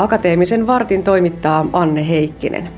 Akateemisen 0.00 0.66
vartin 0.66 1.02
toimittaa 1.02 1.66
Anne 1.72 2.08
Heikkinen. 2.08 2.68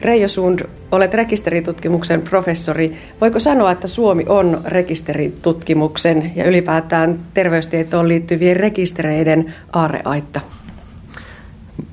Reijo 0.00 0.28
Sund, 0.28 0.60
olet 0.92 1.14
rekisteritutkimuksen 1.14 2.22
professori. 2.22 2.96
Voiko 3.20 3.40
sanoa, 3.40 3.70
että 3.70 3.86
Suomi 3.86 4.24
on 4.28 4.60
rekisteritutkimuksen 4.64 6.32
ja 6.36 6.44
ylipäätään 6.44 7.20
terveystietoon 7.34 8.08
liittyvien 8.08 8.56
rekistereiden 8.56 9.54
aareaitta? 9.72 10.40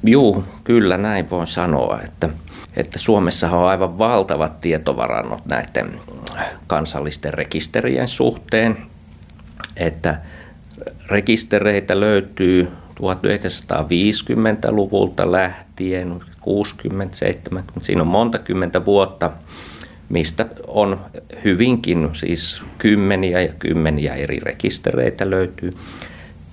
Joo, 0.04 0.44
kyllä 0.64 0.98
näin 0.98 1.30
voin 1.30 1.48
sanoa, 1.48 2.00
että, 2.06 2.30
että 2.76 3.00
Suomessa 3.00 3.52
on 3.52 3.68
aivan 3.68 3.98
valtavat 3.98 4.62
tietovarannot 4.62 5.46
näiden 5.46 6.00
kansallisten 6.68 7.34
rekisterien 7.34 8.08
suhteen, 8.08 8.78
että 9.78 10.22
rekistereitä 11.10 12.00
löytyy 12.00 12.72
1950-luvulta 13.00 15.32
lähtien, 15.32 16.22
60, 16.42 17.16
70, 17.16 17.74
siinä 17.82 18.02
on 18.02 18.08
monta 18.08 18.40
kymmentä 18.40 18.86
vuotta, 18.86 19.32
mistä 20.10 20.46
on 20.68 21.00
hyvinkin 21.44 22.10
siis 22.14 22.62
kymmeniä 22.78 23.42
ja 23.42 23.54
kymmeniä 23.54 24.16
eri 24.16 24.40
rekistereitä 24.40 25.30
löytyy. 25.30 25.72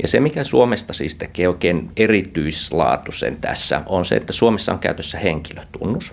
Ja 0.03 0.09
se, 0.09 0.21
mikä 0.21 0.45
Suomesta 0.45 0.93
siis 0.93 1.15
tekee 1.15 1.49
oikein 1.49 1.91
erityislaatuisen 1.97 3.37
tässä, 3.37 3.83
on 3.87 4.05
se, 4.05 4.17
että 4.17 4.33
Suomessa 4.33 4.73
on 4.73 4.79
käytössä 4.79 5.19
henkilötunnus. 5.19 6.13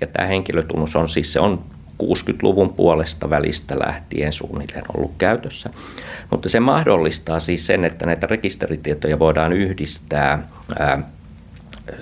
Ja 0.00 0.06
tämä 0.06 0.26
henkilötunnus 0.26 0.96
on 0.96 1.08
siis, 1.08 1.32
se 1.32 1.40
on 1.40 1.64
60-luvun 2.02 2.74
puolesta 2.74 3.30
välistä 3.30 3.78
lähtien 3.78 4.32
suunnilleen 4.32 4.84
ollut 4.96 5.12
käytössä. 5.18 5.70
Mutta 6.30 6.48
se 6.48 6.60
mahdollistaa 6.60 7.40
siis 7.40 7.66
sen, 7.66 7.84
että 7.84 8.06
näitä 8.06 8.26
rekisteritietoja 8.26 9.18
voidaan 9.18 9.52
yhdistää 9.52 10.48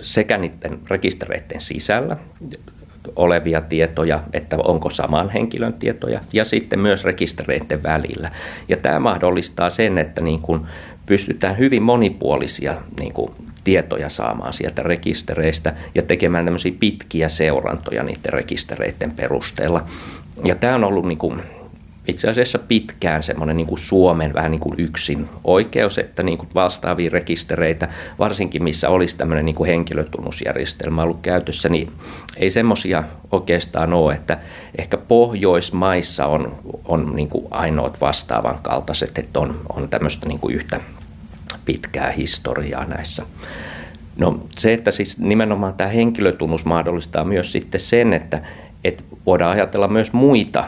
sekä 0.02 0.38
niiden 0.38 0.78
rekistereiden 0.90 1.60
sisällä 1.60 2.16
olevia 3.16 3.60
tietoja, 3.60 4.22
että 4.32 4.56
onko 4.64 4.90
saman 4.90 5.30
henkilön 5.30 5.74
tietoja, 5.74 6.20
ja 6.32 6.44
sitten 6.44 6.80
myös 6.80 7.04
rekistereiden 7.04 7.82
välillä. 7.82 8.30
Ja 8.68 8.76
tämä 8.76 8.98
mahdollistaa 8.98 9.70
sen, 9.70 9.98
että 9.98 10.20
niin 10.20 10.40
kuin 10.40 10.60
pystytään 11.06 11.58
hyvin 11.58 11.82
monipuolisia 11.82 12.74
niin 13.00 13.12
kuin 13.12 13.30
tietoja 13.66 14.08
saamaan 14.08 14.52
sieltä 14.52 14.82
rekistereistä 14.82 15.74
ja 15.94 16.02
tekemään 16.02 16.44
tämmöisiä 16.44 16.72
pitkiä 16.80 17.28
seurantoja 17.28 18.02
niiden 18.02 18.32
rekistereiden 18.32 19.10
perusteella. 19.10 19.84
Ja 20.44 20.54
tämä 20.54 20.74
on 20.74 20.84
ollut 20.84 21.06
niin 21.06 21.18
kuin 21.18 21.42
itse 22.08 22.28
asiassa 22.30 22.58
pitkään 22.58 23.22
semmoinen 23.22 23.56
niin 23.56 23.66
kuin 23.66 23.78
Suomen 23.78 24.34
vähän 24.34 24.50
niin 24.50 24.60
kuin 24.60 24.74
yksin 24.78 25.28
oikeus, 25.44 25.98
että 25.98 26.22
niin 26.22 26.38
kuin 26.38 26.48
vastaavia 26.54 27.10
rekistereitä, 27.10 27.88
varsinkin 28.18 28.62
missä 28.62 28.88
olisi 28.88 29.16
tämmöinen 29.16 29.44
niin 29.44 29.54
kuin 29.54 29.68
henkilötunnusjärjestelmä 29.68 31.02
ollut 31.02 31.20
käytössä, 31.22 31.68
niin 31.68 31.92
ei 32.36 32.50
semmoisia 32.50 33.04
oikeastaan 33.32 33.92
ole, 33.92 34.14
että 34.14 34.38
ehkä 34.78 34.96
Pohjoismaissa 34.96 36.26
on, 36.26 36.58
on 36.84 37.16
niin 37.16 37.28
kuin 37.28 37.46
ainoat 37.50 38.00
vastaavan 38.00 38.58
kaltaiset, 38.62 39.18
että 39.18 39.40
on, 39.40 39.60
on 39.72 39.88
tämmöistä 39.88 40.26
niin 40.28 40.40
kuin 40.40 40.54
yhtä 40.54 40.80
pitkää 41.66 42.10
historiaa 42.10 42.84
näissä. 42.84 43.26
No 44.16 44.40
se, 44.58 44.72
että 44.72 44.90
siis 44.90 45.18
nimenomaan 45.18 45.74
tämä 45.74 45.90
henkilötunnus 45.90 46.64
mahdollistaa 46.64 47.24
myös 47.24 47.52
sitten 47.52 47.80
sen, 47.80 48.12
että, 48.12 48.42
että 48.84 49.04
voidaan 49.26 49.52
ajatella 49.52 49.88
myös 49.88 50.12
muita 50.12 50.64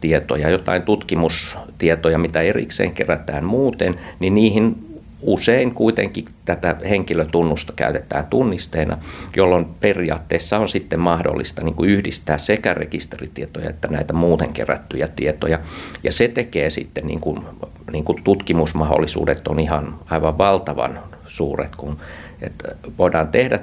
tietoja, 0.00 0.50
jotain 0.50 0.82
tutkimustietoja, 0.82 2.18
mitä 2.18 2.40
erikseen 2.40 2.92
kerätään 2.92 3.44
muuten, 3.44 3.94
niin 4.20 4.34
niihin 4.34 4.86
usein 5.22 5.74
kuitenkin 5.74 6.24
tätä 6.44 6.76
henkilötunnusta 6.88 7.72
käytetään 7.76 8.26
tunnisteena, 8.26 8.98
jolloin 9.36 9.64
periaatteessa 9.80 10.58
on 10.58 10.68
sitten 10.68 11.00
mahdollista 11.00 11.64
niin 11.64 11.74
kuin 11.74 11.90
yhdistää 11.90 12.38
sekä 12.38 12.74
rekisteritietoja 12.74 13.70
että 13.70 13.88
näitä 13.88 14.12
muuten 14.12 14.52
kerättyjä 14.52 15.08
tietoja. 15.08 15.58
Ja 16.02 16.12
se 16.12 16.28
tekee 16.28 16.70
sitten, 16.70 17.06
niin 17.06 17.20
kuin, 17.20 17.44
niin 17.92 18.04
kuin 18.04 18.22
tutkimusmahdollisuudet 18.22 19.48
on 19.48 19.58
ihan 19.58 19.98
aivan 20.10 20.38
valtavan 20.38 21.00
suuret, 21.26 21.76
kun 21.76 21.98
että 22.42 22.76
voidaan 22.98 23.28
tehdä 23.28 23.58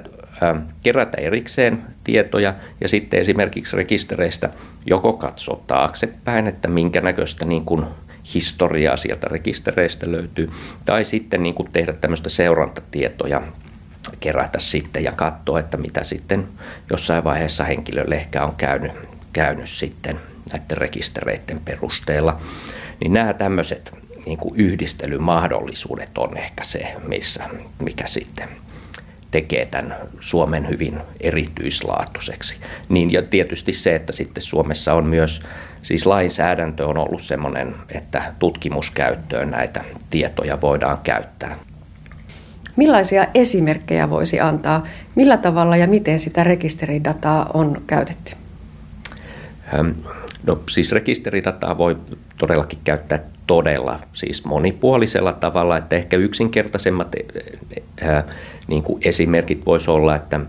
kerätä 0.82 1.16
erikseen 1.20 1.82
tietoja 2.04 2.54
ja 2.80 2.88
sitten 2.88 3.20
esimerkiksi 3.20 3.76
rekistereistä 3.76 4.50
joko 4.86 5.12
katsoa 5.12 5.60
taaksepäin, 5.66 6.46
että 6.46 6.68
minkä 6.68 7.00
näköistä 7.00 7.44
niin 7.44 7.64
kuin 7.64 7.86
historiaa 8.34 8.96
sieltä 8.96 9.26
rekistereistä 9.30 10.12
löytyy, 10.12 10.50
tai 10.84 11.04
sitten 11.04 11.42
niin 11.42 11.54
kuin 11.54 11.72
tehdä 11.72 11.92
tämmöistä 11.92 12.28
seurantatietoja 12.28 13.42
kerätä 14.20 14.58
sitten 14.58 15.04
ja 15.04 15.12
katsoa, 15.16 15.60
että 15.60 15.76
mitä 15.76 16.04
sitten 16.04 16.48
jossain 16.90 17.24
vaiheessa 17.24 17.64
henkilölle 17.64 18.14
ehkä 18.14 18.44
on 18.44 18.54
käynyt, 18.56 18.92
käynyt 19.32 19.68
sitten 19.68 20.20
näiden 20.52 20.76
rekistereiden 20.76 21.60
perusteella. 21.64 22.40
Niin 23.00 23.12
nämä 23.12 23.34
tämmöiset 23.34 24.03
niin 24.26 24.38
kuin 24.38 24.54
yhdistelymahdollisuudet 24.56 26.18
on 26.18 26.36
ehkä 26.36 26.64
se, 26.64 26.94
missä, 27.08 27.44
mikä 27.84 28.06
sitten 28.06 28.48
tekee 29.30 29.66
tämän 29.66 29.94
Suomen 30.20 30.68
hyvin 30.68 31.00
erityislaatuiseksi. 31.20 32.56
Niin 32.88 33.12
ja 33.12 33.22
tietysti 33.22 33.72
se, 33.72 33.94
että 33.94 34.12
sitten 34.12 34.42
Suomessa 34.42 34.94
on 34.94 35.06
myös, 35.06 35.42
siis 35.82 36.06
lainsäädäntö 36.06 36.86
on 36.86 36.98
ollut 36.98 37.22
sellainen, 37.22 37.74
että 37.88 38.34
tutkimuskäyttöön 38.38 39.50
näitä 39.50 39.84
tietoja 40.10 40.60
voidaan 40.60 40.98
käyttää. 41.02 41.56
Millaisia 42.76 43.26
esimerkkejä 43.34 44.10
voisi 44.10 44.40
antaa? 44.40 44.86
Millä 45.14 45.36
tavalla 45.36 45.76
ja 45.76 45.86
miten 45.86 46.18
sitä 46.18 46.44
rekisteridataa 46.44 47.50
on 47.54 47.82
käytetty? 47.86 48.32
No 50.46 50.62
siis 50.70 50.92
rekisteridataa 50.92 51.78
voi 51.78 51.96
todellakin 52.38 52.78
käyttää 52.84 53.18
todella 53.46 54.00
siis 54.12 54.44
monipuolisella 54.44 55.32
tavalla, 55.32 55.76
että 55.76 55.96
ehkä 55.96 56.16
yksinkertaisemmat 56.16 57.14
ää, 58.00 58.24
niin 58.68 58.82
kuin 58.82 58.98
esimerkit 59.04 59.66
voisi 59.66 59.90
olla, 59.90 60.16
että 60.16 60.40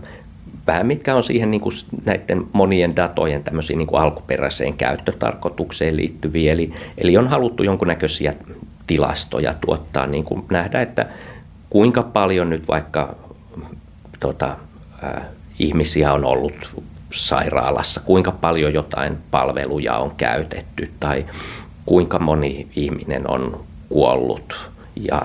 vähän 0.66 0.86
mitkä 0.86 1.14
on 1.14 1.22
siihen 1.22 1.50
niin 1.50 1.60
kuin 1.60 1.74
näiden 2.04 2.46
monien 2.52 2.96
datojen 2.96 3.42
niin 3.76 3.86
kuin 3.86 4.02
alkuperäiseen 4.02 4.74
käyttötarkoitukseen 4.74 5.96
liittyviä. 5.96 6.52
Eli, 6.52 6.72
eli 6.98 7.16
on 7.16 7.28
haluttu 7.28 7.62
jonkunnäköisiä 7.62 8.34
tilastoja 8.86 9.54
tuottaa, 9.54 10.06
niin 10.06 10.24
kuin 10.24 10.44
nähdä, 10.50 10.82
että 10.82 11.06
kuinka 11.70 12.02
paljon 12.02 12.50
nyt 12.50 12.68
vaikka 12.68 13.16
tota, 14.20 14.56
ää, 15.02 15.24
ihmisiä 15.58 16.12
on 16.12 16.24
ollut 16.24 16.82
sairaalassa, 17.12 18.00
kuinka 18.00 18.32
paljon 18.32 18.74
jotain 18.74 19.18
palveluja 19.30 19.96
on 19.96 20.12
käytetty 20.16 20.90
tai 21.00 21.26
kuinka 21.86 22.18
moni 22.18 22.68
ihminen 22.76 23.30
on 23.30 23.60
kuollut. 23.88 24.70
Ja 24.96 25.22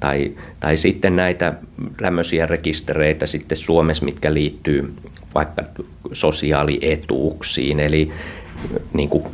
tai, 0.00 0.32
tai 0.60 0.76
sitten 0.76 1.16
näitä 1.16 1.54
tämmöisiä 1.96 2.46
rekistereitä 2.46 3.26
sitten 3.26 3.58
Suomessa, 3.58 4.04
mitkä 4.04 4.34
liittyy 4.34 4.92
vaikka 5.34 5.62
sosiaalietuuksiin, 6.12 7.80
eli 7.80 8.12
niin 8.92 9.08
kuin 9.08 9.24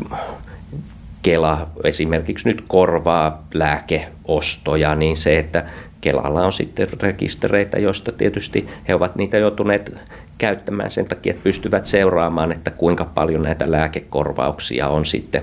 Kela 1.23 1.69
esimerkiksi 1.85 2.49
nyt 2.49 2.65
korvaa 2.69 3.47
lääkeostoja, 3.55 4.95
niin 4.95 5.17
se, 5.17 5.39
että 5.39 5.65
Kelalla 6.01 6.47
on 6.47 6.53
sitten 6.53 6.89
rekistereitä, 7.01 7.79
joista 7.79 8.13
tietysti 8.13 8.69
he 8.89 8.95
ovat 8.95 9.17
niitä 9.17 9.39
joutuneet 9.39 9.95
käyttämään 10.39 10.91
sen 10.91 11.05
takia, 11.05 11.31
että 11.31 11.45
pystyvät 11.45 11.87
seuraamaan, 11.87 12.53
että 12.53 12.71
kuinka 12.71 13.05
paljon 13.05 13.43
näitä 13.43 13.71
lääkekorvauksia 13.71 14.89
on 14.89 15.07
sitten 15.07 15.43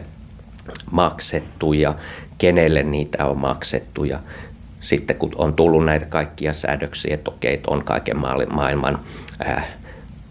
maksettu 0.91 1.73
ja 1.73 1.95
kenelle 2.37 2.83
niitä 2.83 3.25
on 3.25 3.37
maksettu. 3.37 4.03
Ja 4.03 4.19
sitten 4.79 5.15
kun 5.15 5.31
on 5.35 5.53
tullut 5.53 5.85
näitä 5.85 6.05
kaikkia 6.05 6.53
säädöksiä, 6.53 7.13
että 7.13 7.31
okei, 7.31 7.61
on 7.67 7.83
kaiken 7.83 8.17
maailman 8.49 8.99
äh, 9.47 9.67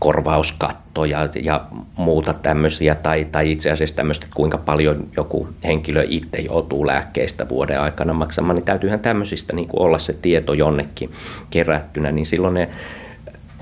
korvauskattoja 0.01 1.29
ja 1.43 1.65
muuta 1.97 2.33
tämmöisiä, 2.33 2.95
tai, 2.95 3.27
tai 3.33 3.53
itse 3.53 3.71
asiassa 3.71 3.97
tämmöistä, 3.97 4.27
että 4.27 4.37
kuinka 4.37 4.59
paljon 4.59 5.09
joku 5.17 5.49
henkilö 5.65 6.05
itse 6.09 6.39
joutuu 6.39 6.87
lääkkeistä 6.87 7.49
vuoden 7.49 7.81
aikana 7.81 8.13
maksamaan, 8.13 8.57
niin 8.57 8.65
täytyyhän 8.65 9.01
tämmöisistä 9.01 9.57
niin 9.57 9.69
kuin 9.69 9.83
olla 9.83 9.99
se 9.99 10.13
tieto 10.13 10.53
jonnekin 10.53 11.11
kerättynä, 11.51 12.13
niin 12.13 12.27
silloin 12.27 12.55
ne 12.55 12.69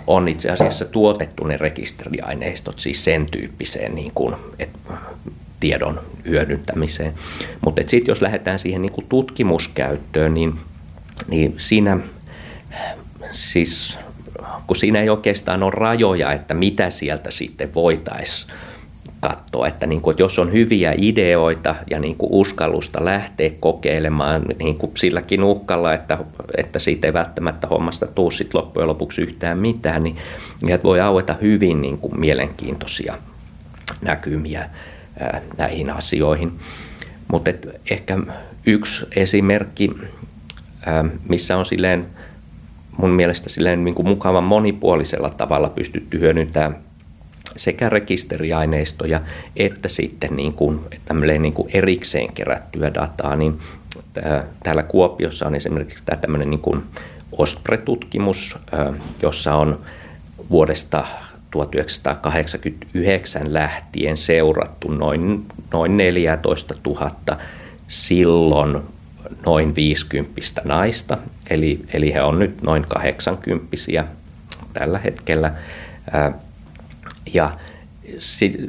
on 0.07 0.29
itse 0.29 0.51
asiassa 0.51 0.85
tuotettu 0.85 1.45
ne 1.45 1.57
rekisteriaineistot 1.57 2.79
siis 2.79 3.05
sen 3.05 3.27
tyyppiseen 3.27 3.95
niin 3.95 4.13
kuin, 4.15 4.35
että 4.59 4.79
tiedon 5.61 6.01
hyödyntämiseen. 6.25 7.15
Mutta 7.65 7.83
sitten 7.87 8.11
jos 8.13 8.23
lähdetään 8.23 8.59
siihen 8.59 8.83
niin 8.83 9.07
tutkimuskäyttöön, 9.09 10.35
niin, 10.35 10.55
niin 11.29 11.55
siinä 11.57 11.99
siis 13.33 13.99
kun 14.67 14.77
siinä 14.77 15.01
ei 15.01 15.09
oikeastaan 15.09 15.63
ole 15.63 15.73
rajoja, 15.75 16.33
että 16.33 16.55
mitä 16.55 16.91
sieltä 16.91 17.31
sitten 17.31 17.75
voitaisiin 17.75 18.53
katsoa, 19.21 19.67
että, 19.67 19.87
niin 19.87 20.01
kuin, 20.01 20.13
että 20.13 20.23
jos 20.23 20.39
on 20.39 20.53
hyviä 20.53 20.95
ideoita 20.97 21.75
ja 21.91 22.01
niin 22.01 22.17
kuin 22.17 22.33
uskallusta 22.33 23.05
lähteä 23.05 23.51
kokeilemaan 23.61 24.43
niin 24.59 24.79
kuin 24.79 24.93
silläkin 24.97 25.45
uhkalla, 25.45 25.95
että, 25.95 26.19
että 26.57 26.79
siitä 26.79 27.07
ei 27.07 27.13
välttämättä 27.13 27.67
hommasta 27.67 28.07
tuu 28.07 28.31
sit 28.31 28.55
loppujen 28.55 28.89
lopuksi 28.89 29.23
yhtään 29.23 29.59
mitään, 29.59 30.03
niin, 30.03 30.17
niin 30.63 30.83
voi 30.83 31.01
aueta 31.01 31.37
hyvin 31.43 31.83
niin 31.83 31.99
kuin 31.99 32.21
mielenkiintoisia 32.21 33.19
näkymiä 34.03 34.71
näihin 35.59 35.91
asioihin. 35.91 36.53
Mutta 37.33 37.51
ehkä 37.91 38.19
yksi 38.67 39.07
esimerkki, 39.17 39.91
missä 41.29 41.57
on 41.57 41.67
silleen 41.67 42.07
mun 42.97 43.11
mielestä 43.11 43.49
silleen 43.49 43.85
niin 43.85 43.95
kuin 43.95 44.09
mukavan 44.09 44.45
monipuolisella 44.45 45.31
tavalla 45.31 45.69
pystytty 45.69 46.21
hyödyntämään 46.21 46.77
sekä 47.57 47.89
rekisteriaineistoja 47.89 49.21
että 49.57 49.89
sitten 49.89 50.37
niin 50.37 50.53
kuin, 50.53 50.81
niin 51.39 51.53
kuin 51.53 51.71
erikseen 51.75 52.33
kerättyä 52.33 52.95
dataa, 52.95 53.37
niin 53.37 53.59
täällä 54.63 54.83
Kuopiossa 54.83 55.47
on 55.47 55.55
esimerkiksi 55.55 56.05
tämä 56.07 56.21
tämmöinen 56.21 56.51
niin 56.51 56.61
kuin 56.61 56.83
OSPRE-tutkimus, 57.33 58.57
jossa 59.23 59.55
on 59.55 59.79
vuodesta 60.51 61.07
1989 61.51 63.55
lähtien 63.55 64.17
seurattu 64.17 64.89
noin, 64.89 65.45
noin 65.73 65.97
14 65.97 66.75
000 66.87 67.11
silloin 67.89 68.79
noin 69.47 69.75
50 69.75 70.41
naista, 70.65 71.19
eli, 71.51 71.85
eli 71.93 72.15
he 72.15 72.23
on 72.23 72.39
nyt 72.39 72.63
noin 72.63 72.85
80 72.89 73.77
tällä 74.73 74.99
hetkellä. 74.99 75.53
Ja 77.35 77.51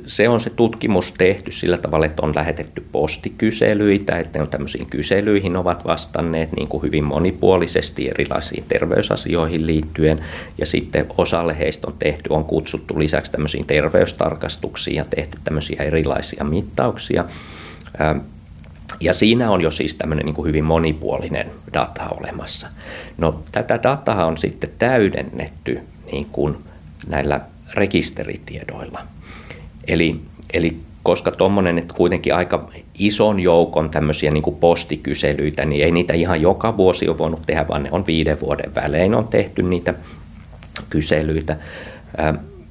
se 0.05 0.29
on 0.29 0.41
se 0.41 0.49
tutkimus 0.49 1.13
tehty 1.17 1.51
sillä 1.51 1.77
tavalla, 1.77 2.05
että 2.05 2.21
on 2.21 2.35
lähetetty 2.35 2.85
postikyselyitä, 2.91 4.19
että 4.19 4.39
ne 4.39 4.43
on 4.43 4.49
tämmöisiin 4.49 4.85
kyselyihin 4.85 5.57
ovat 5.57 5.85
vastanneet 5.85 6.51
niin 6.51 6.67
kuin 6.67 6.83
hyvin 6.83 7.03
monipuolisesti 7.03 8.07
erilaisiin 8.07 8.63
terveysasioihin 8.67 9.67
liittyen. 9.67 10.25
Ja 10.57 10.65
sitten 10.65 11.05
osalle 11.17 11.59
heistä 11.59 11.87
on 11.87 11.95
tehty, 11.99 12.29
on 12.29 12.45
kutsuttu 12.45 12.99
lisäksi 12.99 13.31
tämmöisiin 13.31 13.65
terveystarkastuksiin 13.65 14.95
ja 14.95 15.05
tehty 15.05 15.37
tämmöisiä 15.43 15.83
erilaisia 15.83 16.43
mittauksia. 16.43 17.25
Ja 18.99 19.13
siinä 19.13 19.51
on 19.51 19.61
jo 19.61 19.71
siis 19.71 19.95
tämmöinen 19.95 20.25
niin 20.25 20.35
kuin 20.35 20.47
hyvin 20.47 20.65
monipuolinen 20.65 21.51
data 21.73 22.09
olemassa. 22.09 22.67
No 23.17 23.43
tätä 23.51 23.79
dataa 23.83 24.25
on 24.25 24.37
sitten 24.37 24.69
täydennetty 24.79 25.79
niin 26.11 26.25
kuin 26.25 26.57
näillä 27.07 27.41
rekisteritiedoilla. 27.73 29.01
Eli, 29.89 30.19
eli 30.53 30.77
koska 31.03 31.31
tuommoinen, 31.31 31.77
että 31.77 31.93
kuitenkin 31.93 32.35
aika 32.35 32.69
ison 32.99 33.39
joukon 33.39 33.89
tämmöisiä 33.89 34.31
niin 34.31 34.57
postikyselyitä, 34.59 35.65
niin 35.65 35.83
ei 35.83 35.91
niitä 35.91 36.13
ihan 36.13 36.41
joka 36.41 36.77
vuosi 36.77 37.07
ole 37.07 37.17
voinut 37.17 37.45
tehdä, 37.45 37.67
vaan 37.67 37.83
ne 37.83 37.89
on 37.91 38.05
viiden 38.05 38.39
vuoden 38.39 38.75
välein 38.75 39.15
on 39.15 39.27
tehty 39.27 39.63
niitä 39.63 39.93
kyselyitä. 40.89 41.57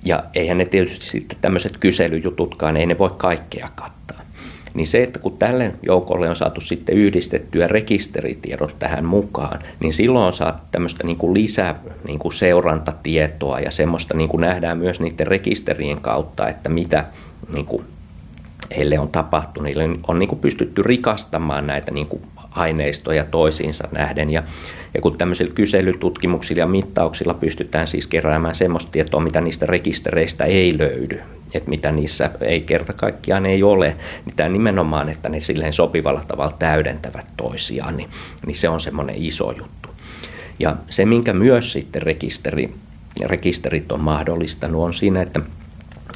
Ja 0.05 0.25
eihän 0.35 0.59
ne 0.59 0.65
tietysti 0.65 1.07
sitten 1.07 1.39
tämmöiset 1.41 1.77
kyselyjututkaan, 1.77 2.77
ei 2.77 2.87
ne 2.87 2.99
voi 2.99 3.11
kaikkea 3.17 3.69
kattaa. 3.75 4.18
Niin 4.79 4.87
se, 4.87 5.03
että 5.03 5.19
kun 5.19 5.39
tälle 5.39 5.75
joukolle 5.83 6.29
on 6.29 6.37
saatu 6.37 6.61
sitten 6.61 6.97
yhdistettyä 6.97 7.69
rekisteritiedot 7.69 8.79
tähän 8.79 9.05
mukaan, 9.05 9.59
niin 9.81 9.93
silloin 9.93 10.27
on 10.27 10.33
saatu 10.33 10.63
tämmöistä 10.71 11.07
niin 11.07 11.17
kuin 11.17 11.35
lisää 11.35 11.75
niin 12.07 12.19
kuin 12.19 12.35
seurantatietoa 12.35 13.61
ja 13.61 13.71
semmoista 13.71 14.17
niin 14.17 14.29
kuin 14.29 14.41
nähdään 14.41 14.79
myös 14.79 15.01
niiden 15.01 15.27
rekisterien 15.27 16.01
kautta, 16.01 16.49
että 16.49 16.69
mitä 16.69 17.05
niin 17.53 17.67
kuin 17.67 17.85
heille 18.77 18.99
on 18.99 19.09
tapahtunut. 19.09 19.65
Niille 19.65 19.99
on 20.09 20.19
niin 20.19 20.29
kuin 20.29 20.39
pystytty 20.39 20.83
rikastamaan 20.83 21.67
näitä 21.67 21.93
niin 21.93 22.07
kuin 22.07 22.23
aineistoja 22.59 23.25
toisiinsa 23.25 23.89
nähden. 23.93 24.31
Ja, 24.31 24.43
ja 24.95 25.01
kun 25.01 25.19
tämmöisillä 25.19 25.55
kyselytutkimuksilla 25.55 26.61
ja 26.61 26.67
mittauksilla 26.67 27.35
pystytään 27.35 27.87
siis 27.87 28.07
keräämään 28.07 28.55
semmoista 28.55 28.93
tietoa, 28.93 29.21
mitä 29.21 29.41
niistä 29.41 29.67
rekistereistä 29.67 30.45
ei 30.45 30.79
löydy, 30.79 31.21
että 31.55 31.71
mitä 31.71 31.93
niissä 31.93 32.31
ei 32.41 32.61
kerta 32.61 32.93
kaikkiaan 32.93 33.47
ei 33.47 33.63
ole, 33.63 33.97
niin 34.25 34.37
tämä 34.37 34.49
nimenomaan, 34.49 35.09
että 35.09 35.29
ne 35.29 35.41
silleen 35.41 35.73
sopivalla 35.73 36.25
tavalla 36.29 36.57
täydentävät 36.59 37.27
toisiaan, 37.37 37.97
niin, 37.97 38.09
niin 38.47 38.57
se 38.57 38.69
on 38.69 38.81
semmoinen 38.81 39.17
iso 39.19 39.53
juttu. 39.53 39.89
Ja 40.59 40.77
se, 40.91 41.05
minkä 41.05 41.33
myös 41.33 41.73
sitten 41.73 42.03
rekisteri, 42.03 42.75
rekisterit 43.27 43.93
on 43.93 44.01
mahdollistanut, 44.01 44.83
on 44.83 44.95
siinä, 44.95 45.23
että 45.23 45.41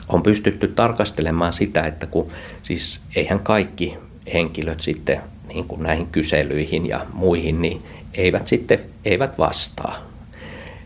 on 0.08 0.22
pystytty 0.22 0.68
tarkastelemaan 0.68 1.52
sitä, 1.52 1.86
että 1.86 2.06
kun 2.06 2.28
siis 2.62 3.00
eihän 3.16 3.40
kaikki 3.40 3.98
henkilöt 4.34 4.80
sitten 4.80 5.20
niin 5.54 5.64
kuin 5.64 5.82
näihin 5.82 6.06
kyselyihin 6.06 6.88
ja 6.88 7.06
muihin, 7.12 7.62
niin 7.62 7.78
eivät 8.14 8.46
sitten 8.46 8.78
eivät 9.04 9.38
vastaa. 9.38 9.98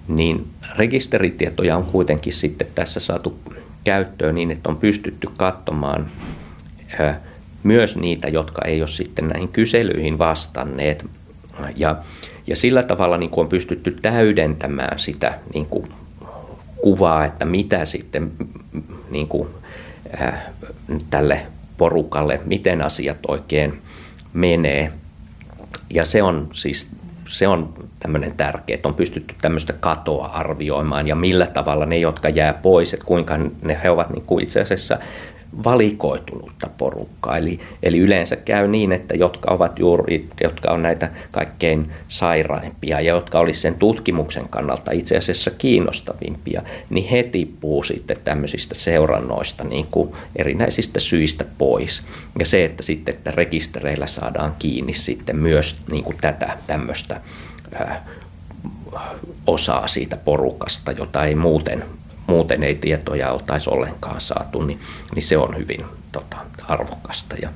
Niin 0.09 0.47
rekisteritietoja 0.77 1.77
on 1.77 1.85
kuitenkin 1.85 2.33
sitten 2.33 2.67
tässä 2.75 3.01
saatu 3.01 3.39
käyttöön 3.85 4.35
niin, 4.35 4.51
että 4.51 4.69
on 4.69 4.77
pystytty 4.77 5.29
katsomaan 5.37 6.11
myös 7.63 7.97
niitä, 7.97 8.29
jotka 8.29 8.65
ei 8.65 8.81
ole 8.81 8.89
sitten 8.89 9.29
näihin 9.29 9.49
kyselyihin 9.49 10.19
vastanneet. 10.19 11.07
Ja, 11.77 11.97
ja 12.47 12.57
sillä 12.57 12.83
tavalla 12.83 13.19
niin 13.19 13.31
kuin 13.31 13.43
on 13.43 13.49
pystytty 13.49 13.97
täydentämään 14.03 14.99
sitä 14.99 15.39
niin 15.55 15.67
kuin 15.67 15.89
kuvaa, 16.83 17.25
että 17.25 17.45
mitä 17.45 17.85
sitten 17.85 18.33
niin 19.11 19.29
kuin, 19.29 19.49
äh, 20.21 20.47
tälle 21.11 21.47
porukalle, 21.77 22.41
miten 22.45 22.83
asiat 22.83 23.19
oikein 23.29 23.83
menee. 24.37 24.93
Ja 25.91 26.05
se 26.05 26.23
on 26.23 26.49
siis 26.53 26.91
se 27.29 27.49
on 27.49 27.75
tämmöinen 27.99 28.33
tärkeä, 28.37 28.75
että 28.75 28.88
on 28.88 28.94
pystytty 28.94 29.35
tämmöistä 29.43 29.73
katoa 29.73 30.27
arvioimaan 30.27 31.09
ja 31.09 31.15
millä 31.15 31.47
tavalla 31.47 31.87
ne, 31.87 31.99
jotka 31.99 32.29
jää 32.29 32.53
pois, 32.53 32.94
että 32.94 33.06
kuinka 33.06 33.38
ne, 33.62 33.81
he 33.83 33.91
ovat 33.91 34.11
niin 34.11 34.25
kuin 34.25 34.43
itse 34.43 34.61
asiassa 34.61 34.99
valikoitunutta 35.64 36.70
porukkaa. 36.78 37.37
Eli, 37.37 37.60
eli 37.82 37.98
yleensä 37.98 38.37
käy 38.37 38.69
niin, 38.69 38.93
että 38.93 39.16
jotka 39.16 39.54
ovat 39.54 39.78
juuri, 39.78 40.28
jotka 40.43 40.70
on 40.70 40.82
näitä 40.82 41.10
kaikkein 41.31 41.93
sairaimpia 42.08 43.00
ja 43.00 43.14
jotka 43.14 43.38
olisi 43.38 43.60
sen 43.60 43.75
tutkimuksen 43.75 44.48
kannalta 44.48 44.93
itse 44.93 45.16
asiassa 45.16 45.50
kiinnostavimpia, 45.50 46.62
niin 46.90 47.08
he 47.08 47.22
tippuu 47.22 47.82
sitten 47.82 48.16
tämmöisistä 48.25 48.75
seurannoista 48.75 49.64
niin 49.64 49.87
kuin 49.90 50.12
erinäisistä 50.37 51.00
syistä 51.00 51.44
pois. 51.58 52.03
Ja 52.38 52.46
se, 52.46 52.65
että 52.65 52.82
sitten 52.82 53.15
että 53.15 53.31
rekistereillä 53.31 54.06
saadaan 54.06 54.55
kiinni 54.58 54.93
sitten 54.93 55.36
myös 55.36 55.76
niin 55.91 56.05
kuin 56.05 56.17
tätä 56.20 56.58
tämmöistä 56.67 57.20
äh, 57.81 57.98
osaa 59.46 59.88
siitä 59.88 60.17
porukasta, 60.17 60.93
jota 60.93 61.24
ei 61.24 61.34
muuten 61.34 61.84
muuten 62.27 62.63
ei 62.63 62.75
tietoja 62.75 63.33
oltaisi 63.33 63.71
ollenkaan 63.71 64.21
saatu, 64.21 64.63
niin, 64.63 64.81
niin 65.15 65.23
se 65.23 65.37
on 65.39 65.56
hyvin 65.56 65.85
tota, 66.13 66.37
arvokasta 66.69 67.37
ja 67.43 67.49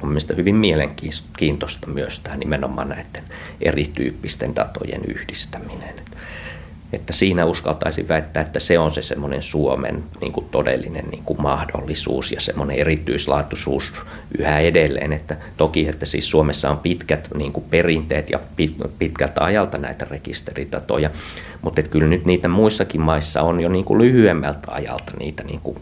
mun 0.00 0.08
mielestä 0.10 0.34
hyvin 0.34 0.54
mielenkiintoista 0.54 1.86
myös 1.86 2.20
tämä 2.20 2.36
nimenomaan 2.36 2.88
näiden 2.88 3.24
erityyppisten 3.60 4.56
datojen 4.56 5.04
yhdistäminen. 5.04 5.94
Että 6.92 7.12
siinä 7.12 7.44
uskaltaisin 7.44 8.08
väittää, 8.08 8.42
että 8.42 8.58
se 8.58 8.78
on 8.78 8.90
se 8.90 9.02
semmoinen 9.02 9.42
Suomen 9.42 10.04
niin 10.20 10.32
kuin 10.32 10.48
todellinen 10.50 11.04
niin 11.10 11.24
kuin 11.24 11.42
mahdollisuus 11.42 12.32
ja 12.32 12.40
semmoinen 12.40 12.76
erityislaatuisuus 12.76 13.92
yhä 14.38 14.58
edelleen. 14.58 15.12
Että 15.12 15.36
toki, 15.56 15.88
että 15.88 16.06
siis 16.06 16.30
Suomessa 16.30 16.70
on 16.70 16.78
pitkät 16.78 17.28
niin 17.34 17.52
kuin 17.52 17.64
perinteet 17.70 18.30
ja 18.30 18.38
pit, 18.56 18.76
pitkältä 18.98 19.44
ajalta 19.44 19.78
näitä 19.78 20.06
rekisteridatoja, 20.10 21.10
mutta 21.62 21.80
että 21.80 21.92
kyllä 21.92 22.08
nyt 22.08 22.26
niitä 22.26 22.48
muissakin 22.48 23.00
maissa 23.00 23.42
on 23.42 23.60
jo 23.60 23.68
niin 23.68 23.84
kuin 23.84 23.98
lyhyemmältä 23.98 24.72
ajalta 24.72 25.12
niitä 25.18 25.44
niin 25.44 25.60
kuin 25.60 25.78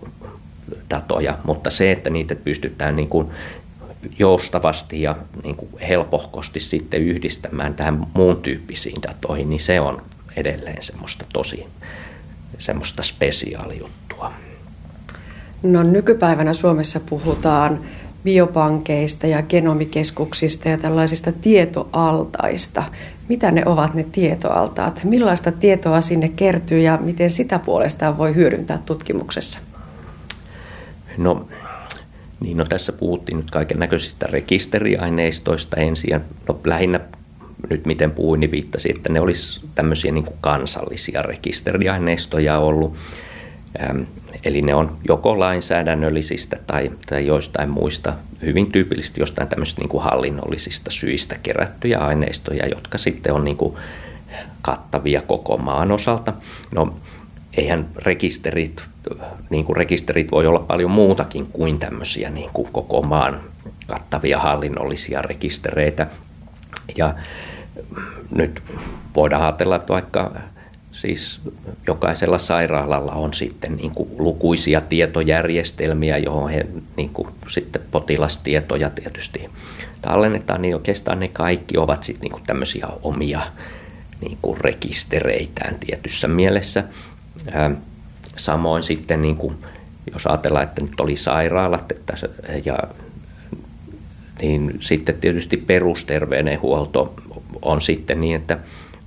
datoja, 0.91 1.39
mutta 1.45 1.71
se, 1.71 1.93
että 1.93 2.11
niitä 2.11 2.35
pystytään 2.35 2.97
niin 2.97 3.09
kuin 3.09 3.31
joustavasti 4.19 5.03
ja 5.03 5.17
niin 5.45 5.57
kuin 5.57 5.69
helpohkosti 5.89 6.61
sitten 6.61 7.03
yhdistämään 7.03 7.75
tähän 7.75 8.07
muun 8.15 8.37
tyyppisiin 8.43 9.03
datoihin, 9.03 9.51
niin 9.51 9.61
se 9.61 9.81
on 9.81 10.03
edelleen 10.37 10.83
semmoista 10.83 11.25
tosi 11.33 11.66
semmoista 12.59 13.02
spesiaalijuttua. 13.02 14.33
No 15.62 15.83
nykypäivänä 15.83 16.55
Suomessa 16.55 17.00
puhutaan 17.00 17.81
biopankeista 18.25 19.26
ja 19.26 19.43
genomikeskuksista 19.43 20.69
ja 20.69 20.78
tällaisista 20.78 21.33
tietoaltaista. 21.33 22.83
Mitä 23.28 23.50
ne 23.50 23.62
ovat 23.66 23.95
ne 23.95 24.05
tietoaltaat? 24.12 25.05
Millaista 25.05 25.52
tietoa 25.52 26.00
sinne 26.00 26.28
kertyy 26.28 26.81
ja 26.81 26.99
miten 27.02 27.31
sitä 27.31 27.59
puolestaan 27.59 28.19
voi 28.19 28.35
hyödyntää 28.35 28.78
tutkimuksessa? 28.87 29.59
No, 31.19 31.49
niin 32.40 32.57
no 32.57 32.64
tässä 32.64 32.93
puhuttiin 32.93 33.37
nyt 33.37 33.50
kaiken 33.50 33.78
näköisistä 33.78 34.26
rekisteriaineistoista 34.31 35.76
ensin. 35.76 36.11
Ja 36.11 36.21
no, 36.49 36.61
lähinnä 36.64 37.00
nyt 37.70 37.87
miten 37.87 38.11
puhuin, 38.11 38.40
niin 38.40 38.50
viittasi, 38.50 38.92
että 38.96 39.12
ne 39.12 39.20
olisi 39.20 39.61
tämmöisiä 39.75 40.12
niin 40.12 40.25
kuin 40.25 40.37
kansallisia 40.40 41.23
rekisteriaineistoja 41.23 42.58
ollut. 42.58 42.96
Eli 44.44 44.62
ne 44.62 44.75
on 44.75 44.96
joko 45.08 45.38
lainsäädännöllisistä 45.38 46.56
tai, 46.66 46.90
tai 47.06 47.26
joistain 47.26 47.70
muista, 47.70 48.14
hyvin 48.42 48.73
tyypillisesti 48.73 49.20
jostain 49.20 49.49
tämmöisistä 49.49 49.80
niin 49.80 49.88
kuin 49.88 50.04
hallinnollisista 50.04 50.90
syistä 50.90 51.37
kerättyjä 51.42 51.99
aineistoja, 51.99 52.66
jotka 52.66 52.99
sitten 52.99 53.32
on 53.32 53.44
niin 53.44 53.56
kuin 53.56 53.76
kattavia 54.62 55.23
koko 55.23 55.56
maan 55.56 55.92
osalta. 55.92 56.32
No, 56.75 56.94
eihän 57.56 57.88
rekisterit, 57.96 58.82
niin 59.50 59.64
kuin 59.64 59.76
rekisterit 59.76 60.30
voi 60.30 60.46
olla 60.46 60.58
paljon 60.58 60.90
muutakin 60.90 61.46
kuin 61.46 61.78
tämmöisiä 61.78 62.30
niin 62.30 62.50
kuin 62.52 62.68
koko 62.73 63.02
maan 63.02 63.40
kattavia 63.87 64.38
hallinnollisia 64.38 65.23
rekistereitä. 65.23 66.06
Ja 66.96 67.14
nyt 68.35 68.62
voidaan 69.16 69.42
ajatella, 69.42 69.76
että 69.76 69.92
vaikka 69.92 70.35
siis 70.92 71.40
jokaisella 71.87 72.38
sairaalalla 72.38 73.12
on 73.12 73.35
sitten 73.35 73.76
niin 73.76 73.90
kuin 73.90 74.09
lukuisia 74.18 74.80
tietojärjestelmiä, 74.80 76.18
johon 76.18 76.50
he 76.50 76.66
niin 76.97 77.11
kuin 77.11 77.28
sitten 77.49 77.83
potilastietoja 77.90 78.90
tietysti 78.90 79.50
tallennetaan, 80.02 80.62
niin 80.62 80.75
oikeastaan 80.75 81.21
ne 81.21 81.28
kaikki 81.28 81.78
ovat 81.78 82.02
sitten 82.02 82.23
niin 82.23 82.33
kuin 82.33 82.45
tämmöisiä 82.47 82.87
omia 83.02 83.40
niin 84.21 84.38
kuin 84.42 84.61
rekistereitään 84.61 85.75
tietyssä 85.75 86.28
mielessä. 86.28 86.85
Samoin 88.37 88.83
sitten, 88.83 89.23
niin 89.23 89.37
kuin, 89.37 89.56
jos 90.12 90.26
ajatellaan, 90.26 90.64
että 90.64 90.83
nyt 90.83 91.00
oli 91.00 91.16
sairaalat 91.16 91.92
että, 91.92 92.14
ja 92.64 92.78
niin 94.42 94.76
sitten 94.80 95.14
tietysti 95.21 95.56
perusterveydenhuolto 95.56 97.14
on 97.66 97.80
sitten 97.80 98.20
niin, 98.20 98.37
että 98.37 98.58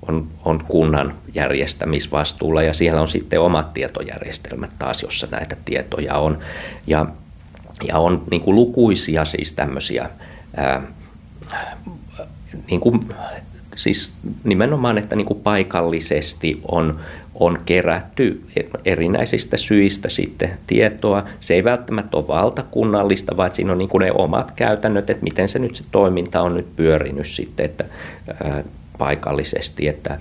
on, 0.07 0.27
on 0.45 0.63
kunnan 0.67 1.15
järjestämisvastuulla 1.33 2.63
ja 2.63 2.73
siellä 2.73 3.01
on 3.01 3.07
sitten 3.07 3.41
omat 3.41 3.73
tietojärjestelmät 3.73 4.71
taas, 4.79 5.01
jossa 5.03 5.27
näitä 5.31 5.57
tietoja 5.65 6.15
on. 6.15 6.39
Ja, 6.87 7.05
ja 7.87 7.97
on 7.97 8.23
niin 8.31 8.41
kuin 8.41 8.55
lukuisia 8.55 9.25
siis 9.25 9.53
tämmöisiä 9.53 10.09
ää, 10.57 10.81
niin 12.69 12.79
kuin, 12.79 12.99
siis 13.79 14.13
nimenomaan, 14.43 14.97
että 14.97 15.15
niin 15.15 15.25
kuin 15.25 15.39
paikallisesti 15.39 16.61
on, 16.71 16.99
on 17.35 17.59
kerätty 17.65 18.43
erinäisistä 18.85 19.57
syistä 19.57 20.09
sitten 20.09 20.51
tietoa. 20.67 21.23
Se 21.39 21.53
ei 21.53 21.63
välttämättä 21.63 22.17
ole 22.17 22.27
valtakunnallista, 22.27 23.37
vaan 23.37 23.55
siinä 23.55 23.71
on 23.71 23.77
niin 23.77 23.89
kuin 23.89 24.01
ne 24.01 24.11
omat 24.11 24.51
käytännöt, 24.51 25.09
että 25.09 25.23
miten 25.23 25.49
se 25.49 25.59
nyt 25.59 25.75
se 25.75 25.83
toiminta 25.91 26.41
on 26.41 26.57
nyt 26.57 26.75
pyörinyt 26.75 27.27
sitten, 27.27 27.65
että 27.65 27.85
ää, 28.43 28.63
paikallisesti, 28.97 29.87
että 29.87 30.19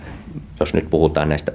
jos 0.60 0.74
nyt 0.74 0.90
puhutaan 0.90 1.28
näistä 1.28 1.52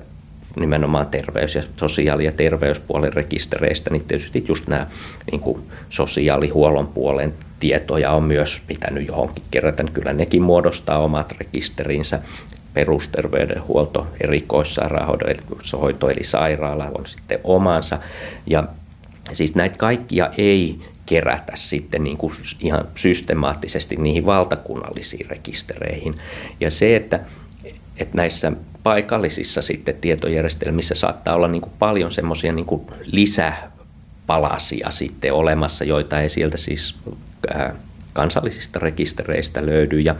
nimenomaan 0.55 1.07
terveys- 1.07 1.55
ja 1.55 1.63
sosiaali- 1.77 2.25
ja 2.25 2.31
terveyspuolen 2.31 3.13
rekistereistä, 3.13 3.89
niin 3.89 4.03
tietysti 4.03 4.45
just 4.47 4.67
nämä 4.67 4.87
niin 5.31 5.39
kuin 5.39 5.63
sosiaalihuollon 5.89 6.87
puolen 6.87 7.33
tietoja 7.59 8.11
on 8.11 8.23
myös 8.23 8.61
pitänyt 8.67 9.07
johonkin 9.07 9.43
kerätä. 9.51 9.83
Kyllä 9.83 10.13
nekin 10.13 10.41
muodostaa 10.41 10.99
omat 10.99 11.31
rekisterinsä. 11.31 12.19
Perusterveydenhuolto, 12.73 14.07
erikoissairaanhoito 14.21 16.09
eli 16.09 16.23
sairaala 16.23 16.91
on 16.97 17.05
sitten 17.05 17.39
omansa. 17.43 17.99
Ja 18.47 18.63
siis 19.31 19.55
näitä 19.55 19.77
kaikkia 19.77 20.29
ei 20.37 20.79
kerätä 21.05 21.51
sitten 21.55 22.03
niin 22.03 22.17
kuin 22.17 22.33
ihan 22.59 22.87
systemaattisesti 22.95 23.95
niihin 23.95 24.25
valtakunnallisiin 24.25 25.29
rekistereihin. 25.29 26.15
Ja 26.59 26.71
se, 26.71 26.95
että, 26.95 27.19
että 27.97 28.17
näissä 28.17 28.51
paikallisissa 28.83 29.61
sitten 29.61 29.95
tietojärjestelmissä 29.95 30.95
saattaa 30.95 31.35
olla 31.35 31.47
niin 31.47 31.61
kuin 31.61 31.73
paljon 31.79 32.11
semmoisia 32.11 32.53
niin 32.53 32.81
lisäpalasia 33.05 34.91
sitten 34.91 35.33
olemassa, 35.33 35.83
joita 35.83 36.21
ei 36.21 36.29
sieltä 36.29 36.57
siis 36.57 36.95
kansallisista 38.13 38.79
rekistereistä 38.79 39.65
löydy. 39.65 39.99
Ja, 39.99 40.15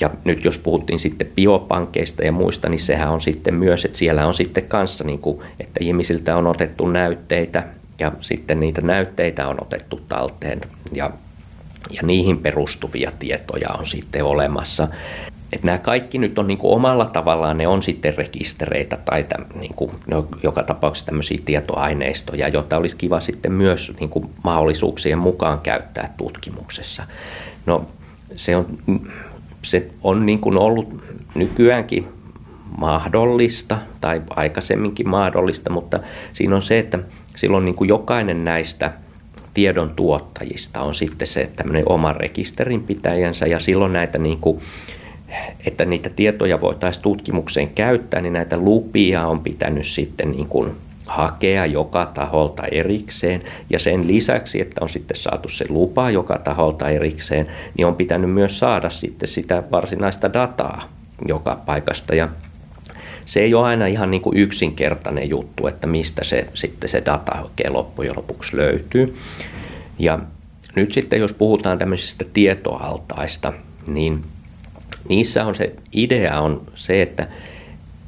ja 0.00 0.10
nyt 0.24 0.44
jos 0.44 0.58
puhuttiin 0.58 0.98
sitten 0.98 1.32
biopankkeista 1.34 2.24
ja 2.24 2.32
muista, 2.32 2.68
niin 2.68 2.80
sehän 2.80 3.10
on 3.10 3.20
sitten 3.20 3.54
myös, 3.54 3.84
että 3.84 3.98
siellä 3.98 4.26
on 4.26 4.34
sitten 4.34 4.64
kanssa, 4.64 5.04
niin 5.04 5.18
kuin, 5.18 5.40
että 5.60 5.80
ihmisiltä 5.80 6.36
on 6.36 6.46
otettu 6.46 6.88
näytteitä 6.88 7.64
ja 7.98 8.12
sitten 8.20 8.60
niitä 8.60 8.80
näytteitä 8.80 9.48
on 9.48 9.62
otettu 9.62 10.00
talteen 10.08 10.60
ja, 10.92 11.10
ja 11.90 12.02
niihin 12.02 12.38
perustuvia 12.38 13.12
tietoja 13.18 13.68
on 13.78 13.86
sitten 13.86 14.24
olemassa. 14.24 14.88
Et 15.52 15.62
nämä 15.62 15.78
kaikki 15.78 16.18
nyt 16.18 16.38
on 16.38 16.46
niin 16.46 16.58
kuin 16.58 16.74
omalla 16.74 17.06
tavallaan, 17.06 17.58
ne 17.58 17.68
on 17.68 17.82
sitten 17.82 18.14
rekistereitä 18.16 18.96
tai 19.04 19.24
täm, 19.24 19.44
niin 19.54 19.74
kuin, 19.74 19.90
no, 20.06 20.28
joka 20.42 20.62
tapauksessa 20.62 21.06
tämmöisiä 21.06 21.38
tietoaineistoja, 21.44 22.48
joita 22.48 22.76
olisi 22.76 22.96
kiva 22.96 23.20
sitten 23.20 23.52
myös 23.52 23.92
niin 24.00 24.10
kuin 24.10 24.30
mahdollisuuksien 24.44 25.18
mukaan 25.18 25.60
käyttää 25.60 26.14
tutkimuksessa. 26.16 27.02
No 27.66 27.86
se 28.36 28.56
on, 28.56 28.78
se 29.62 29.90
on 30.02 30.26
niin 30.26 30.38
kuin 30.40 30.58
ollut 30.58 31.02
nykyäänkin 31.34 32.08
mahdollista 32.78 33.78
tai 34.00 34.22
aikaisemminkin 34.30 35.08
mahdollista, 35.08 35.70
mutta 35.70 36.00
siinä 36.32 36.56
on 36.56 36.62
se, 36.62 36.78
että 36.78 36.98
silloin 37.36 37.64
niin 37.64 37.74
kuin 37.74 37.88
jokainen 37.88 38.44
näistä 38.44 38.92
tiedon 39.54 39.90
tuottajista 39.90 40.80
on 40.80 40.94
sitten 40.94 41.26
se 41.26 41.50
tämmöinen 41.56 41.82
oma 41.86 42.12
rekisterinpitäjänsä 42.12 43.46
ja 43.46 43.58
silloin 43.58 43.92
näitä 43.92 44.18
niin 44.18 44.38
kuin, 44.38 44.60
että 45.66 45.84
niitä 45.84 46.10
tietoja 46.10 46.60
voitaisiin 46.60 47.02
tutkimukseen 47.02 47.68
käyttää, 47.68 48.20
niin 48.20 48.32
näitä 48.32 48.56
lupia 48.56 49.26
on 49.26 49.40
pitänyt 49.40 49.86
sitten 49.86 50.30
niin 50.30 50.46
kuin 50.46 50.70
hakea 51.06 51.66
joka 51.66 52.06
taholta 52.06 52.62
erikseen. 52.66 53.42
Ja 53.70 53.78
sen 53.78 54.06
lisäksi, 54.06 54.60
että 54.60 54.80
on 54.80 54.88
sitten 54.88 55.16
saatu 55.16 55.48
se 55.48 55.64
lupa 55.68 56.10
joka 56.10 56.38
taholta 56.38 56.88
erikseen, 56.88 57.46
niin 57.76 57.86
on 57.86 57.96
pitänyt 57.96 58.30
myös 58.30 58.58
saada 58.58 58.90
sitten 58.90 59.28
sitä 59.28 59.62
varsinaista 59.70 60.32
dataa 60.32 60.88
joka 61.28 61.62
paikasta. 61.66 62.14
Ja 62.14 62.28
se 63.24 63.40
ei 63.40 63.54
ole 63.54 63.66
aina 63.66 63.86
ihan 63.86 64.10
niin 64.10 64.22
kuin 64.22 64.38
yksinkertainen 64.38 65.30
juttu, 65.30 65.66
että 65.66 65.86
mistä 65.86 66.24
se, 66.24 66.46
sitten 66.54 66.90
se 66.90 67.02
data 67.06 67.42
oikein 67.42 67.72
loppujen 67.72 68.16
lopuksi 68.16 68.56
löytyy. 68.56 69.16
Ja 69.98 70.18
nyt 70.74 70.92
sitten 70.92 71.20
jos 71.20 71.32
puhutaan 71.32 71.78
tämmöisistä 71.78 72.24
tietoaltaista, 72.32 73.52
niin 73.86 74.24
niissä 75.08 75.44
on 75.44 75.54
se 75.54 75.74
idea 75.92 76.40
on 76.40 76.62
se, 76.74 77.02
että, 77.02 77.28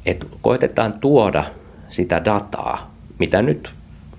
että 0.05 0.25
koitetaan 0.41 0.99
tuoda 0.99 1.43
sitä 1.89 2.25
dataa, 2.25 2.95
mitä 3.19 3.41
nyt 3.41 3.69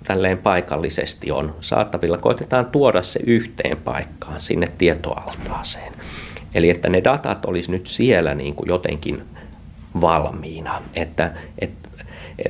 tälleen 0.07 0.39
paikallisesti 0.39 1.31
on 1.31 1.55
saatavilla, 1.61 2.19
koitetaan 2.19 2.67
tuoda 2.67 3.03
se 3.03 3.21
yhteen 3.27 3.77
paikkaan 3.77 4.41
sinne 4.41 4.67
tietoaltaaseen. 4.79 5.93
Eli 6.55 6.71
että 6.71 6.89
ne 6.89 7.05
datat 7.05 7.45
olisi 7.45 7.71
nyt 7.71 7.87
siellä 7.87 8.35
niin 8.35 8.55
kuin 8.55 8.69
jotenkin 8.69 9.23
valmiina. 10.01 10.83
Että, 10.95 11.33
et, 11.59 11.71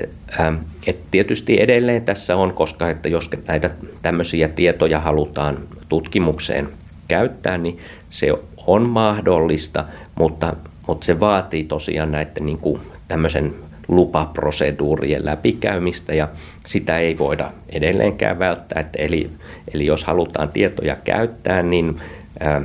et, 0.01 0.11
ähm, 0.41 0.57
et 0.87 0.99
tietysti 1.11 1.57
edelleen 1.61 2.05
tässä 2.05 2.37
on, 2.37 2.55
koska 2.55 2.91
että 2.91 3.09
jos 3.09 3.31
näitä 3.49 3.71
tämmöisiä 4.03 4.49
tietoja 4.49 5.01
halutaan 5.01 5.59
tutkimukseen 5.89 6.69
käyttää, 7.11 7.59
niin 7.59 7.79
se 8.11 8.33
on 8.67 8.83
mahdollista, 8.83 9.85
mutta, 10.15 10.57
mutta 10.87 11.05
se 11.07 11.21
vaatii 11.21 11.65
tosiaan 11.65 12.13
näiden 12.13 12.47
niin 12.47 12.59
kuin 12.59 12.81
tämmöisen 13.09 13.55
lupaproseduurien 13.89 15.25
läpikäymistä 15.25 16.15
ja 16.15 16.29
sitä 16.67 16.99
ei 16.99 17.19
voida 17.19 17.53
edelleenkään 17.69 18.39
välttää. 18.39 18.81
Että 18.81 19.03
eli, 19.03 19.31
eli 19.75 19.87
jos 19.87 20.05
halutaan 20.05 20.49
tietoja 20.49 20.97
käyttää, 20.97 21.63
niin 21.63 21.97
ää, 22.41 22.63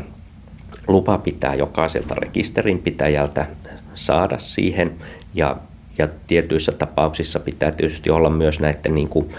lupa 0.87 1.17
pitää 1.17 1.55
jokaiselta 1.55 2.15
rekisterinpitäjältä 2.15 3.47
saada 3.93 4.39
siihen 4.39 4.93
ja, 5.33 5.57
ja 5.97 6.07
tietyissä 6.27 6.71
tapauksissa 6.71 7.39
pitää 7.39 7.71
tietysti 7.71 8.09
olla 8.09 8.29
myös 8.29 8.59
näiden 8.59 8.95
niin 8.95 9.09
kuin, 9.09 9.29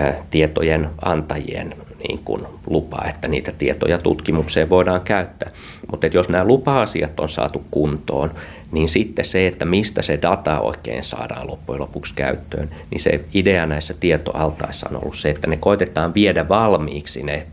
ä, 0.00 0.14
tietojen 0.30 0.88
antajien 1.04 1.74
niin 2.08 2.20
kuin 2.24 2.46
lupa, 2.66 3.04
että 3.08 3.28
niitä 3.28 3.52
tietoja 3.52 3.98
tutkimukseen 3.98 4.70
voidaan 4.70 5.00
käyttää. 5.00 5.50
Mutta 5.90 6.06
jos 6.06 6.28
nämä 6.28 6.44
lupa-asiat 6.44 7.20
on 7.20 7.28
saatu 7.28 7.64
kuntoon, 7.70 8.30
niin 8.72 8.88
sitten 8.88 9.24
se, 9.24 9.46
että 9.46 9.64
mistä 9.64 10.02
se 10.02 10.18
data 10.22 10.60
oikein 10.60 11.04
saadaan 11.04 11.46
loppujen 11.46 11.80
lopuksi 11.80 12.14
käyttöön, 12.14 12.70
niin 12.90 13.00
se 13.00 13.20
idea 13.34 13.66
näissä 13.66 13.94
tietoaltaissa 14.00 14.88
on 14.90 15.02
ollut 15.02 15.16
se, 15.16 15.30
että 15.30 15.50
ne 15.50 15.56
koitetaan 15.56 16.14
viedä 16.14 16.48
valmiiksi 16.48 17.22
ne 17.22 17.46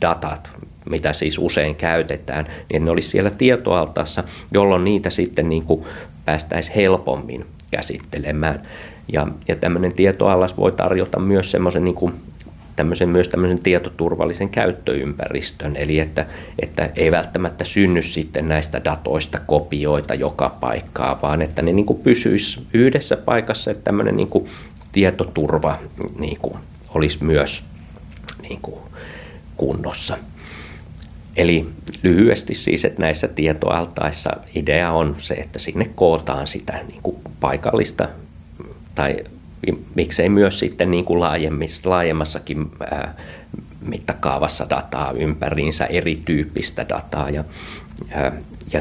datat, 0.00 0.50
mitä 0.90 1.12
siis 1.12 1.38
usein 1.38 1.74
käytetään, 1.74 2.46
niin 2.72 2.84
ne 2.84 2.90
olisi 2.90 3.08
siellä 3.08 3.30
tietoaltaassa, 3.30 4.24
jolloin 4.54 4.84
niitä 4.84 5.10
sitten 5.10 5.48
niin 5.48 5.64
kuin 5.64 5.84
päästäisiin 6.24 6.74
helpommin 6.74 7.46
käsittelemään. 7.70 8.62
Ja, 9.12 9.26
ja 9.48 9.56
tämmöinen 9.56 9.92
tietoallas 9.92 10.56
voi 10.56 10.72
tarjota 10.72 11.18
myös 11.18 11.50
semmoisen 11.50 11.84
niin 11.84 12.12
tämmöisen, 12.76 13.08
myös 13.08 13.28
tämmöisen 13.28 13.58
tietoturvallisen 13.58 14.48
käyttöympäristön, 14.48 15.76
eli 15.76 15.98
että, 15.98 16.26
että 16.58 16.90
ei 16.96 17.10
välttämättä 17.10 17.64
synny 17.64 18.02
sitten 18.02 18.48
näistä 18.48 18.84
datoista 18.84 19.38
kopioita 19.46 20.14
joka 20.14 20.56
paikkaa, 20.60 21.18
vaan 21.22 21.42
että 21.42 21.62
ne 21.62 21.72
niin 21.72 21.86
kuin 21.86 21.98
pysyisi 21.98 22.60
yhdessä 22.74 23.16
paikassa, 23.16 23.70
että 23.70 23.84
tämmöinen 23.84 24.16
niin 24.16 24.28
kuin 24.28 24.48
tietoturva 24.92 25.78
niin 26.18 26.38
kuin, 26.42 26.54
olisi 26.94 27.24
myös 27.24 27.64
niin 28.48 28.58
kuin, 28.62 28.80
kunnossa. 29.56 30.18
Eli 31.36 31.68
lyhyesti 32.02 32.54
siis, 32.54 32.84
että 32.84 33.02
näissä 33.02 33.28
tietoaltaissa 33.28 34.30
idea 34.54 34.92
on 34.92 35.16
se, 35.18 35.34
että 35.34 35.58
sinne 35.58 35.90
kootaan 35.94 36.46
sitä 36.46 36.78
niin 36.90 37.02
kuin 37.02 37.16
paikallista 37.40 38.08
tai 38.94 39.16
miksei 39.94 40.28
myös 40.28 40.58
sitten 40.58 40.90
niin 40.90 41.04
kuin 41.04 41.20
laajemmassakin 41.84 42.70
mittakaavassa 43.80 44.70
dataa 44.70 45.12
ympäriinsä, 45.12 45.86
erityyppistä 45.86 46.86
dataa 46.88 47.30
ja, 47.30 47.44
ja 48.72 48.80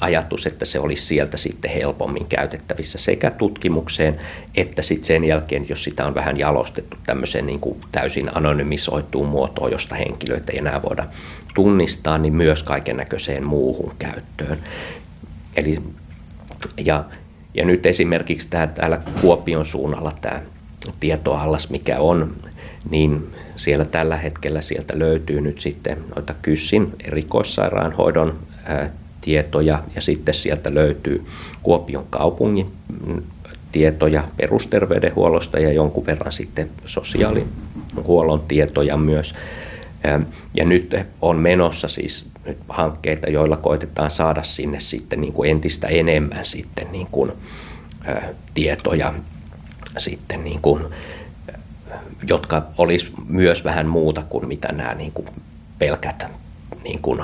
ajatus, 0.00 0.46
että 0.46 0.64
se 0.64 0.78
olisi 0.78 1.06
sieltä 1.06 1.36
sitten 1.36 1.70
helpommin 1.70 2.26
käytettävissä 2.26 2.98
sekä 2.98 3.30
tutkimukseen 3.30 4.20
että 4.54 4.82
sitten 4.82 5.06
sen 5.06 5.24
jälkeen, 5.24 5.68
jos 5.68 5.84
sitä 5.84 6.06
on 6.06 6.14
vähän 6.14 6.38
jalostettu 6.38 6.96
tämmöiseen 7.06 7.46
niin 7.46 7.60
kuin 7.60 7.80
täysin 7.92 8.36
anonymisoituun 8.36 9.28
muotoon, 9.28 9.72
josta 9.72 9.94
henkilöitä 9.94 10.52
ei 10.52 10.58
enää 10.58 10.82
voida 10.82 11.06
tunnistaa, 11.54 12.18
niin 12.18 12.34
myös 12.34 12.62
kaiken 12.62 12.96
näköiseen 12.96 13.44
muuhun 13.44 13.94
käyttöön. 13.98 14.58
Eli, 15.56 15.82
ja, 16.84 17.04
ja 17.56 17.64
nyt 17.64 17.86
esimerkiksi 17.86 18.48
tämä, 18.50 18.66
täällä 18.66 19.00
Kuopion 19.20 19.64
suunnalla 19.64 20.12
tämä 20.20 20.42
tietoallas, 21.00 21.70
mikä 21.70 21.98
on, 21.98 22.32
niin 22.90 23.26
siellä 23.56 23.84
tällä 23.84 24.16
hetkellä 24.16 24.60
sieltä 24.60 24.98
löytyy 24.98 25.40
nyt 25.40 25.60
sitten 25.60 25.98
noita 26.14 26.34
Kyssin 26.42 26.92
erikoissairaanhoidon 27.04 28.38
tietoja 29.20 29.82
ja 29.94 30.00
sitten 30.00 30.34
sieltä 30.34 30.74
löytyy 30.74 31.24
Kuopion 31.62 32.06
kaupungin 32.10 32.66
tietoja 33.72 34.24
perusterveydenhuollosta 34.36 35.58
ja 35.58 35.72
jonkun 35.72 36.06
verran 36.06 36.32
sitten 36.32 36.70
sosiaalihuollon 36.84 38.40
tietoja 38.48 38.96
myös. 38.96 39.34
Ja 40.54 40.64
nyt 40.64 40.94
on 41.22 41.36
menossa 41.36 41.88
siis 41.88 42.28
nyt 42.46 42.58
hankkeita, 42.68 43.30
joilla 43.30 43.56
koitetaan 43.56 44.10
saada 44.10 44.42
sinne 44.42 44.80
sitten 44.80 45.20
niin 45.20 45.32
kuin 45.32 45.50
entistä 45.50 45.88
enemmän 45.88 46.46
sitten 46.46 46.92
niin 46.92 47.08
kuin, 47.10 47.32
tietoja 48.54 49.14
sitten 49.98 50.44
niin 50.44 50.60
kuin, 50.62 50.82
jotka 52.28 52.62
olisi 52.78 53.12
myös 53.28 53.64
vähän 53.64 53.86
muuta 53.86 54.22
kuin 54.28 54.48
mitä 54.48 54.72
nämä 54.72 54.94
niin 54.94 55.12
kuin 55.12 55.26
pelkät 55.78 56.26
niin 56.84 57.02
kuin 57.02 57.20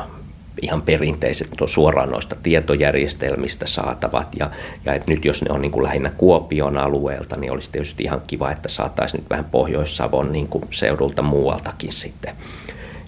ihan 0.63 0.83
perinteiset 0.83 1.49
suoraan 1.67 2.11
noista 2.11 2.37
tietojärjestelmistä 2.43 3.67
saatavat. 3.67 4.29
Ja, 4.39 4.51
ja 4.85 4.95
että 4.95 5.11
nyt 5.11 5.25
jos 5.25 5.43
ne 5.43 5.51
on 5.51 5.63
niin 5.63 5.73
kuin 5.73 5.85
lähinnä 5.85 6.11
Kuopion 6.11 6.79
alueelta, 6.79 7.37
niin 7.37 7.53
olisi 7.53 7.71
tietysti 7.73 8.03
ihan 8.03 8.23
kiva, 8.27 8.51
että 8.51 8.69
saataisiin 8.69 9.21
nyt 9.21 9.31
vähän 9.31 9.45
Pohjois-Savon 9.45 10.33
niin 10.33 10.49
kuin 10.49 10.65
seudulta 10.71 11.23
muualtakin 11.23 11.93
sitten 11.93 12.37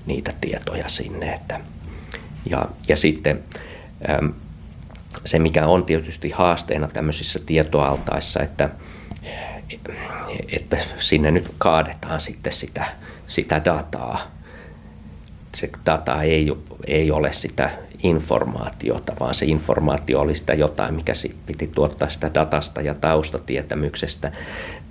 niitä 0.06 0.32
tietoja 0.40 0.88
sinne. 0.88 1.32
Että, 1.32 1.60
ja, 2.46 2.68
ja 2.88 2.96
sitten 2.96 3.44
se, 5.24 5.38
mikä 5.38 5.66
on 5.66 5.84
tietysti 5.84 6.30
haasteena 6.30 6.88
tämmöisissä 6.88 7.38
tietoaltaissa, 7.46 8.40
että, 8.40 8.70
että 10.52 10.76
sinne 10.98 11.30
nyt 11.30 11.54
kaadetaan 11.58 12.20
sitten 12.20 12.52
sitä, 12.52 12.84
sitä 13.26 13.64
dataa, 13.64 14.30
se 15.54 15.70
data 15.86 16.22
ei, 16.22 16.52
ei 16.86 17.10
ole 17.10 17.32
sitä 17.32 17.70
informaatiota, 18.02 19.12
vaan 19.20 19.34
se 19.34 19.46
informaatio 19.46 20.20
oli 20.20 20.34
sitä 20.34 20.54
jotain, 20.54 20.94
mikä 20.94 21.12
piti 21.46 21.66
tuottaa 21.66 22.08
sitä 22.08 22.30
datasta 22.34 22.80
ja 22.80 22.94
taustatietämyksestä, 22.94 24.32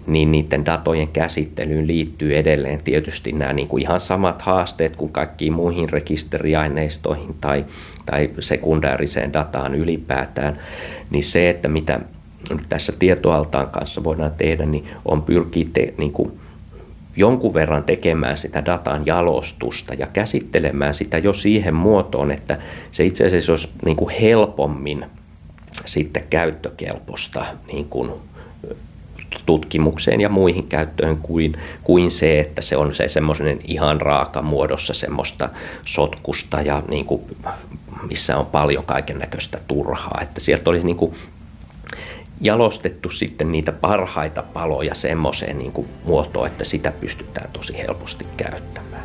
niin 0.07 0.31
niiden 0.31 0.65
datojen 0.65 1.07
käsittelyyn 1.07 1.87
liittyy 1.87 2.37
edelleen 2.37 2.83
tietysti 2.83 3.31
nämä 3.31 3.53
niin 3.53 3.67
kuin 3.67 3.83
ihan 3.83 4.01
samat 4.01 4.41
haasteet 4.41 4.95
kuin 4.95 5.11
kaikkiin 5.11 5.53
muihin 5.53 5.89
rekisteriaineistoihin 5.89 7.35
tai, 7.41 7.65
tai 8.05 8.29
sekundääriseen 8.39 9.33
dataan 9.33 9.75
ylipäätään, 9.75 10.59
niin 11.09 11.23
se, 11.23 11.49
että 11.49 11.67
mitä 11.67 11.99
nyt 12.49 12.69
tässä 12.69 12.93
tietoaltaan 12.99 13.69
kanssa 13.69 14.03
voidaan 14.03 14.31
tehdä, 14.37 14.65
niin 14.65 14.87
on 15.05 15.21
pyrkiä 15.21 15.65
te, 15.73 15.93
niin 15.97 16.11
kuin 16.11 16.31
jonkun 17.15 17.53
verran 17.53 17.83
tekemään 17.83 18.37
sitä 18.37 18.65
datan 18.65 19.05
jalostusta 19.05 19.93
ja 19.93 20.07
käsittelemään 20.07 20.93
sitä 20.93 21.17
jo 21.17 21.33
siihen 21.33 21.75
muotoon, 21.75 22.31
että 22.31 22.57
se 22.91 23.05
itse 23.05 23.25
asiassa 23.25 23.51
olisi 23.51 23.69
niin 23.85 23.97
kuin 23.97 24.15
helpommin 24.21 25.05
sitten 25.85 26.23
käyttökelpoista 26.29 27.45
niin 27.67 27.85
kuin 27.85 28.11
tutkimukseen 29.45 30.21
ja 30.21 30.29
muihin 30.29 30.67
käyttöön 30.67 31.17
kuin, 31.17 31.53
kuin 31.83 32.11
se, 32.11 32.39
että 32.39 32.61
se 32.61 32.77
on 32.77 32.95
se 32.95 33.07
semmoinen 33.07 33.59
ihan 33.63 34.01
raaka 34.01 34.41
muodossa 34.41 34.93
semmoista 34.93 35.49
sotkusta 35.85 36.61
ja 36.61 36.83
niin 36.87 37.05
kuin, 37.05 37.21
missä 38.09 38.37
on 38.37 38.45
paljon 38.45 38.85
kaiken 38.85 39.19
näköistä 39.19 39.59
turhaa. 39.67 40.19
Että 40.21 40.39
sieltä 40.39 40.69
olisi 40.69 40.85
niin 40.85 40.97
kuin 40.97 41.15
jalostettu 42.41 43.09
sitten 43.09 43.51
niitä 43.51 43.71
parhaita 43.71 44.43
paloja 44.43 44.95
semmoiseen 44.95 45.57
niin 45.57 45.71
kuin 45.71 45.87
muotoon, 46.03 46.47
että 46.47 46.63
sitä 46.63 46.91
pystytään 46.91 47.49
tosi 47.53 47.77
helposti 47.77 48.25
käyttämään. 48.37 49.03